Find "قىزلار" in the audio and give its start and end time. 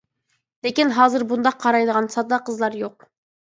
2.51-2.83